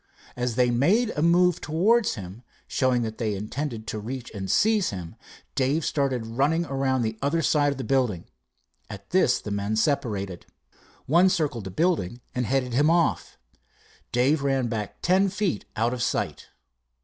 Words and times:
As 0.35 0.55
they 0.55 0.71
made 0.71 1.11
a 1.11 1.21
move 1.21 1.61
towards 1.61 2.15
him, 2.15 2.41
showing 2.67 3.03
that 3.03 3.19
they 3.19 3.35
intended 3.35 3.85
to 3.85 3.99
reach 3.99 4.31
and 4.33 4.49
seize 4.49 4.89
him, 4.89 5.15
Dave 5.53 5.85
started 5.85 6.25
running 6.25 6.65
around 6.65 7.03
the 7.03 7.19
other 7.21 7.43
side 7.43 7.71
of 7.71 7.77
the 7.77 7.83
building. 7.83 8.25
At 8.89 9.11
this 9.11 9.39
the 9.39 9.51
men 9.51 9.75
separated. 9.75 10.47
One 11.05 11.29
circled 11.29 11.65
the 11.65 11.69
building 11.69 12.19
and 12.33 12.47
headed 12.47 12.73
him 12.73 12.89
off. 12.89 13.37
Dave 14.11 14.41
ran 14.41 14.69
back 14.69 15.03
ten 15.03 15.29
feet 15.29 15.65
out 15.75 15.93
of 15.93 16.01
sight. 16.01 16.47